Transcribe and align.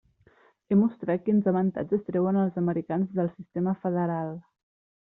He 0.71 0.77
mostrat 0.79 1.27
quins 1.27 1.51
avantatges 1.53 2.03
treuen 2.09 2.41
els 2.47 2.59
americans 2.65 3.17
del 3.21 3.33
sistema 3.39 3.79
federal. 3.87 4.35